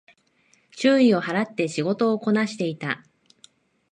[0.71, 3.03] 注意を払って仕事をこなしていた